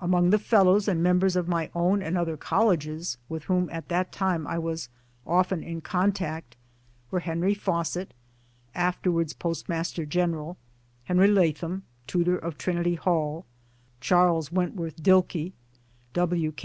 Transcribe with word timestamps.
Among 0.00 0.30
the 0.30 0.38
Fellows 0.38 0.86
and 0.86 1.02
members 1.02 1.34
of 1.34 1.48
my 1.48 1.70
own 1.74 2.00
and 2.00 2.16
other 2.16 2.36
colleges 2.36 3.18
with 3.28 3.42
whom 3.50 3.68
at 3.72 3.88
that 3.88 4.12
time 4.12 4.46
I 4.46 4.60
was 4.60 4.88
often 5.26 5.64
in 5.64 5.80
contact 5.80 6.54
were 7.10 7.18
Henry 7.18 7.52
Fawcett 7.52 8.14
(afterwards 8.76 9.32
Post 9.32 9.68
master 9.68 10.06
General), 10.06 10.56
Henry 11.06 11.26
Latham 11.26 11.82
(Tutor 12.06 12.38
of 12.38 12.56
Trinity 12.56 12.94
Hall), 12.94 13.44
Charles 14.00 14.52
Wentworth 14.52 15.02
Dilke, 15.02 15.50
iWi. 16.14 16.54
K. 16.54 16.64